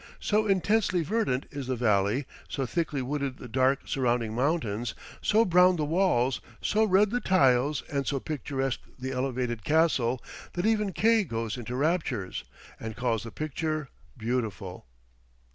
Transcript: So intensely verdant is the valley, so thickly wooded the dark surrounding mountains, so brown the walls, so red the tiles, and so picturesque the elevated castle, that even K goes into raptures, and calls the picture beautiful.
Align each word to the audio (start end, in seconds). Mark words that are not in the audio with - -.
So 0.19 0.47
intensely 0.47 1.03
verdant 1.03 1.45
is 1.51 1.67
the 1.67 1.75
valley, 1.75 2.25
so 2.49 2.65
thickly 2.65 3.03
wooded 3.03 3.37
the 3.37 3.47
dark 3.47 3.81
surrounding 3.85 4.33
mountains, 4.33 4.95
so 5.21 5.45
brown 5.45 5.75
the 5.75 5.85
walls, 5.85 6.41
so 6.59 6.85
red 6.85 7.11
the 7.11 7.21
tiles, 7.21 7.83
and 7.87 8.07
so 8.07 8.19
picturesque 8.19 8.79
the 8.97 9.11
elevated 9.11 9.63
castle, 9.63 10.19
that 10.53 10.65
even 10.65 10.91
K 10.91 11.23
goes 11.23 11.55
into 11.55 11.75
raptures, 11.75 12.43
and 12.79 12.95
calls 12.95 13.25
the 13.25 13.31
picture 13.31 13.89
beautiful. 14.17 14.87